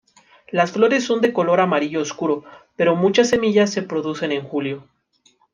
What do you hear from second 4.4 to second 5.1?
julio.